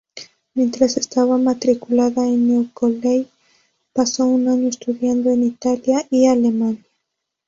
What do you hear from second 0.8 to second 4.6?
estaba matriculada en New College, pasó un